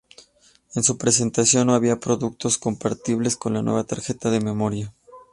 En 0.73 0.81
su 0.81 0.97
presentación 0.97 1.67
no 1.67 1.75
había 1.75 1.99
productos 1.99 2.57
compatibles 2.57 3.37
con 3.37 3.53
la 3.53 3.61
nueva 3.61 3.83
tarjeta 3.83 4.31
de 4.31 4.39
memoria. 4.41 4.91